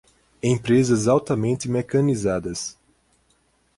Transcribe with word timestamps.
empresas 0.41 1.07
altamente 1.07 1.69
mecanizadas 1.69 2.75